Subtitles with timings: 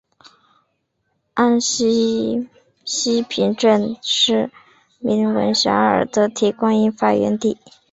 [1.35, 2.49] 安溪
[2.83, 4.49] 西坪镇是
[4.97, 7.59] 名闻遐迩的铁观音发源地。